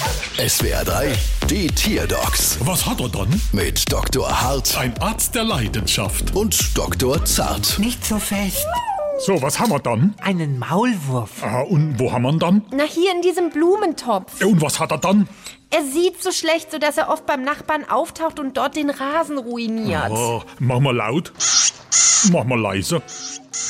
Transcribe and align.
SWR 0.00 0.84
3, 0.84 1.12
die 1.48 1.68
Tierdocs 1.68 2.58
Was 2.60 2.84
hat 2.84 3.00
er 3.00 3.08
dann? 3.08 3.40
mit 3.52 3.90
Dr. 3.90 4.28
Hart 4.42 4.76
Ein 4.76 4.92
Arzt 4.98 5.34
der 5.34 5.44
Leidenschaft. 5.44 6.34
und 6.36 6.76
Dr. 6.76 7.24
Zart. 7.24 7.78
Nicht 7.78 8.04
so 8.04 8.18
fest. 8.18 8.66
So, 9.24 9.40
was 9.40 9.58
haben 9.58 9.70
wir 9.70 9.78
dann? 9.78 10.14
Einen 10.20 10.58
Maulwurf. 10.58 11.42
Ah, 11.42 11.62
und 11.62 11.98
wo 11.98 12.12
haben 12.12 12.22
wir 12.24 12.32
ihn 12.32 12.38
dann? 12.38 12.62
Na, 12.72 12.84
hier 12.84 13.10
in 13.12 13.22
diesem 13.22 13.48
Blumentopf. 13.48 14.38
Ja, 14.40 14.46
Und 14.48 14.60
was 14.60 14.78
hat 14.80 14.90
er 14.92 14.98
dann? 14.98 15.26
Er 15.70 15.82
sieht 15.84 16.22
so 16.22 16.30
schlecht, 16.30 16.70
sodass 16.70 16.98
er 16.98 17.08
oft 17.08 17.24
beim 17.24 17.42
Nachbarn 17.42 17.88
auftaucht 17.88 18.38
und 18.38 18.58
dort 18.58 18.76
den 18.76 18.90
Rasen 18.90 19.38
ruiniert. 19.38 20.10
Oh, 20.10 20.42
mach 20.58 20.80
mal 20.80 20.94
laut. 20.94 21.32
Mach 22.30 22.44
mal 22.44 22.60
leise. 22.60 23.00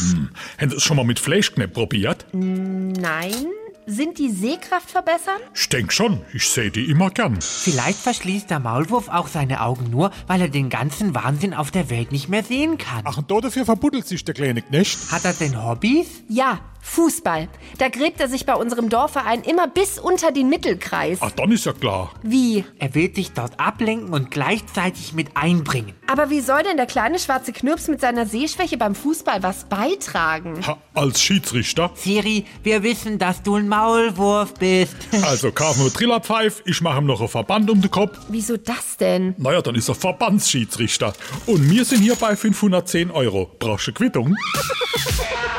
Hm. 0.00 0.28
Sie 0.68 0.76
es 0.76 0.82
schon 0.82 0.98
mal 0.98 1.06
mit 1.06 1.18
Fleischknepp 1.18 1.72
probiert? 1.72 2.26
Nein? 2.32 3.46
Sind 3.86 4.18
die 4.18 4.30
Sehkraft 4.30 4.90
verbessern? 4.90 5.40
Ich 5.54 5.68
denk 5.68 5.92
schon. 5.92 6.20
Ich 6.32 6.48
sehe 6.48 6.70
die 6.70 6.90
immer 6.90 7.10
gern. 7.10 7.40
Vielleicht 7.40 7.98
verschließt 7.98 8.50
der 8.50 8.60
Maulwurf 8.60 9.08
auch 9.08 9.26
seine 9.26 9.62
Augen 9.62 9.90
nur, 9.90 10.10
weil 10.26 10.40
er 10.40 10.48
den 10.48 10.68
ganzen 10.68 11.14
Wahnsinn 11.14 11.54
auf 11.54 11.70
der 11.70 11.90
Welt 11.90 12.12
nicht 12.12 12.28
mehr 12.28 12.44
sehen 12.44 12.78
kann. 12.78 13.02
Ach, 13.04 13.18
und 13.18 13.30
da 13.30 13.40
dafür 13.40 13.64
verbuddelt 13.64 14.06
sich 14.06 14.24
der 14.24 14.34
kleine 14.34 14.62
Knecht. 14.62 15.10
Hat 15.10 15.24
er 15.24 15.32
denn 15.32 15.64
Hobbys? 15.64 16.22
Ja, 16.28 16.60
Fußball. 16.82 17.48
Da 17.78 17.88
gräbt 17.88 18.20
er 18.20 18.28
sich 18.28 18.46
bei 18.46 18.54
unserem 18.54 18.88
Dorfverein 18.88 19.42
immer 19.42 19.68
bis 19.68 19.98
unter 19.98 20.32
den 20.32 20.48
Mittelkreis. 20.48 21.18
Ach, 21.20 21.30
dann 21.30 21.52
ist 21.52 21.66
ja 21.66 21.72
klar. 21.72 22.12
Wie? 22.22 22.64
Er 22.78 22.94
will 22.94 23.14
sich 23.14 23.32
dort 23.32 23.58
ablenken 23.58 24.12
und 24.12 24.30
gleichzeitig 24.30 25.12
mit 25.12 25.36
einbringen. 25.36 25.94
Aber 26.06 26.30
wie 26.30 26.40
soll 26.40 26.62
denn 26.62 26.76
der 26.76 26.86
kleine 26.86 27.18
schwarze 27.18 27.52
Knirps 27.52 27.88
mit 27.88 28.00
seiner 28.00 28.26
Sehschwäche 28.26 28.76
beim 28.76 28.94
Fußball 28.94 29.42
was 29.42 29.64
beitragen? 29.68 30.66
Ha, 30.66 30.78
als 30.94 31.22
Schiedsrichter. 31.22 31.90
Siri, 31.94 32.44
wir 32.62 32.82
wissen, 32.82 33.18
dass 33.18 33.42
du 33.42 33.56
ein 33.56 33.68
Maulwurf 33.68 34.54
bist. 34.54 34.96
Also 35.30 35.52
kauf 35.52 35.76
mir 35.76 35.92
Trillerpfeif, 35.92 36.62
ich 36.64 36.80
mache 36.80 36.98
ihm 36.98 37.06
noch 37.06 37.20
einen 37.20 37.28
Verband 37.28 37.70
um 37.70 37.80
den 37.80 37.90
Kopf. 37.90 38.18
Wieso 38.28 38.56
das 38.56 38.96
denn? 38.96 39.34
Naja, 39.38 39.62
dann 39.62 39.74
ist 39.74 39.88
er 39.88 39.94
Verbandsschiedsrichter. 39.94 41.12
Und 41.46 41.70
wir 41.70 41.84
sind 41.84 42.00
hier 42.00 42.16
bei 42.16 42.34
510 42.34 43.10
Euro. 43.10 43.50
Brauchst 43.58 43.86
du 43.86 43.92
Quittung? 43.92 44.34